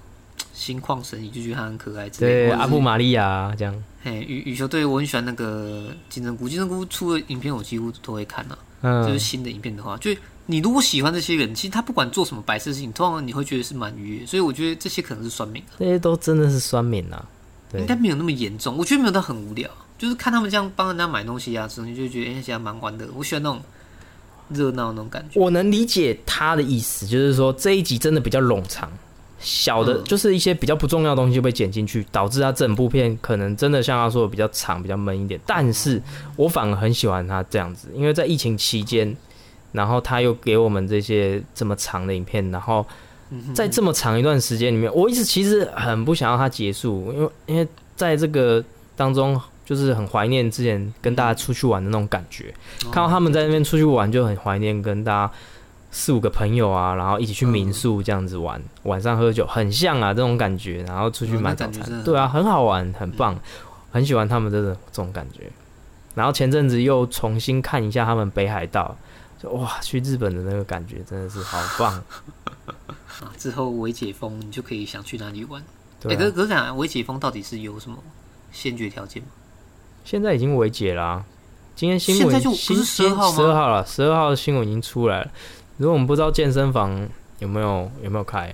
[0.54, 2.50] 心旷神怡，就觉得他很可爱之类的。
[2.50, 9.04] 对，阿布玛利亚这样，嘿，羽羽球队我很喜欢那个金针菇，金针菇出的影片我几乎都会看啊。
[9.04, 10.12] 就是嗯，新的影片的话，就
[10.46, 14.26] 你如果喜欢这些人，其实他不管做什么白色事情，通常你会觉得是蛮愉悦。
[14.28, 17.26] 所以我觉得这些可能是酸民啊，这些都真的是酸民啊。
[17.72, 18.78] 对应该没有那么严重。
[18.78, 23.10] 我觉得没有到很无聊，就是看他们这样帮人家买东西啊，之后你就会觉得哎，其实还蛮玩的。
[23.16, 23.60] 我喜欢那种
[24.50, 25.40] 热闹那种感觉。
[25.40, 28.92] 我能理解他的意思，就是说这一集真的比较冗长，
[29.46, 35.40] 小的嗯就是一些比较不重要的东西就被剪进去，导致它整部片可能真的像他说的比较长、比较闷一点。
[35.46, 36.02] 但是
[36.36, 39.16] 我反而很喜欢他这样子，因为在疫情期间，
[39.72, 42.84] 然后他又给我们这些这么长的影片，然后
[43.54, 48.64] 在这么长一段时间里面，我一直其实很不想要它结束，因为因为在这个
[48.96, 49.40] 当中。
[49.66, 52.54] 就是很怀念之前跟大家出去玩的那种感觉，
[52.86, 55.34] 哦看到他们在那边出去玩，就很怀念跟大家
[55.98, 63.40] 四五个朋友啊，然后一起去民宿这样子玩，晚上喝酒，很像啊这种感觉，然后出去嗯买早餐对啊，很好玩，很棒，
[63.94, 65.50] 很喜欢他们这种这种感觉。
[66.14, 68.94] 然后前阵子又重新看一下他们北海道，
[69.42, 71.94] 就哇，去日本的那个感觉真的是好棒，
[73.22, 75.62] 啊， 之后微解封，你就可以想去哪里玩。
[75.62, 77.98] 哎、对、啊，可是可是讲微解封到底是有什么
[78.52, 79.30] 先决条件吗？
[80.04, 81.24] 现在已经为解啦、
[81.74, 85.32] 今天新闻现在就不新是12号吗十二号了，十二号的新闻已经出来了。
[85.78, 87.08] 如果我们不知道健身房
[87.40, 88.54] 有没有有没有开，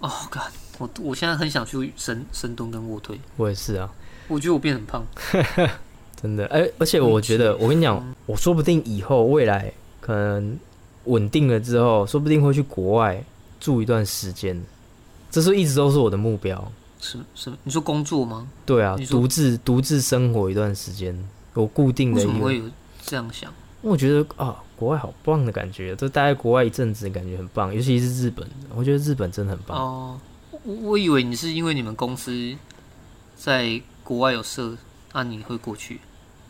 [0.00, 0.42] 哦，干，
[0.78, 3.90] 我我现在很想去深深蹲跟卧推，我也是啊。
[4.28, 5.04] 我觉得我变很胖。
[6.20, 10.58] 真的，而而且我觉得，我跟你讲，嗯我说不定以后未来可能
[11.04, 13.22] 稳定了之后，说不定会去国外
[13.60, 14.58] 住一段时间，
[15.30, 16.72] 这是一直都是我的目标。
[16.98, 17.58] 什什么？
[17.64, 18.48] 你说工作吗？
[18.64, 21.14] 对啊独自独自生活一段时间，
[21.56, 22.64] 有固定的为什么会有
[23.04, 23.52] 这样想？
[23.82, 29.78] 我觉得啊，国外好棒的感觉，就待在国外一阵子，感觉很棒，尤其是日本，我觉得日本真的很棒。
[29.78, 30.20] 哦，
[30.64, 32.54] 我我以为你是因为你们公司
[33.36, 34.76] 在国外有设，
[35.12, 36.00] 那、你会过去。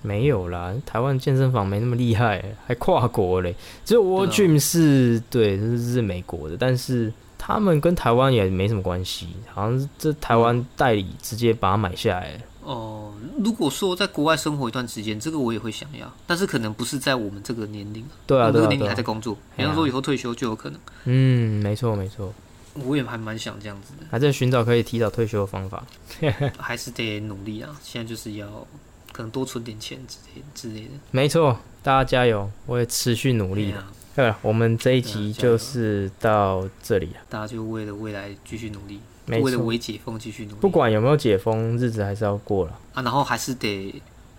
[0.02, 3.54] 没有啦，台湾健身房没那么厉害，还跨国嘞。
[3.86, 12.38] 只有 World 对啊 Gym 是对，是是美国的，但是他们跟台湾也没什么关系，好像是这台湾代理直接把它买下来。
[12.64, 20.80] 哦，如果说在国外生活一段时间，这个我也会想要，但是可能不是在我们这个年龄，对啊，这个年龄还在工作，比方说以后退休就有可能。
[21.04, 22.32] 嗯，没错没错，
[22.74, 25.84] 我也还蛮想这样子的，还在寻找可以提早退休的方法。
[26.58, 27.78] 还是得努力啊。
[27.82, 28.66] 现在就是要
[29.12, 33.84] 可能多存点钱之类之类的，没错，大家加油，我也持续努力的。
[34.16, 39.00] 对了，我们这一集就是到这里了，大家就为了未来继续努力。
[39.26, 40.56] 为了微解封继续努力。
[40.60, 42.78] 不管有没有解封，日子还是要过了。
[42.92, 43.94] 啊，然后还是得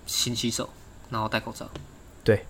[0.05, 0.69] 勤洗手，
[1.09, 1.67] 然后戴口罩。
[2.23, 2.45] 对，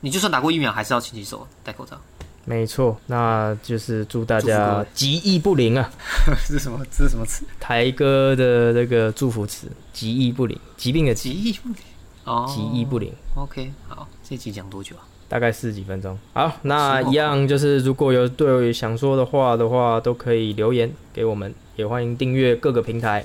[0.00, 2.00] 你就算打过疫苗，还是要勤洗手、戴口罩。
[2.44, 5.90] 没错，那就是祝大家吉意不灵啊！
[6.46, 6.78] 这是什么？
[6.96, 7.44] 这是什么词？
[7.58, 11.76] 台哥的那个祝福词：吉意不灵，疾病的疾，疾疫不灵。
[12.22, 13.12] 哦，吉意不灵。
[13.34, 15.02] OK，好，这集讲多久啊？
[15.28, 16.16] 大概四十几分钟。
[16.34, 23.22] 好，那一样就是，如果有对想说的话的话，都可以留言给我们，也欢迎订阅各个平台。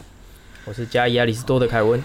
[0.66, 2.04] 我是加伊亚里斯多的凯文，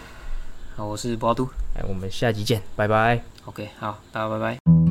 [0.76, 1.44] 好，我是波都。
[1.74, 3.20] 哎，我们下集见，拜拜。
[3.46, 4.85] OK，好，大家拜拜。